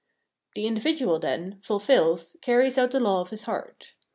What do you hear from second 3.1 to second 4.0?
of his heart.